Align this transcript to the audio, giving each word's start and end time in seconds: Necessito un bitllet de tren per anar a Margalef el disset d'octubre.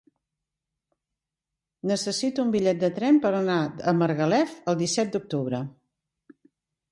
Necessito 1.91 2.45
un 2.45 2.53
bitllet 2.55 2.79
de 2.85 2.89
tren 2.95 3.19
per 3.25 3.31
anar 3.41 3.59
a 3.91 3.95
Margalef 3.99 4.57
el 4.73 4.79
disset 4.81 5.13
d'octubre. 5.17 5.61